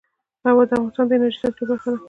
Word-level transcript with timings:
هوا 0.45 0.63
د 0.69 0.71
افغانستان 0.75 1.05
د 1.07 1.11
انرژۍ 1.15 1.39
سکتور 1.43 1.67
برخه 1.71 1.89
ده. 1.93 1.97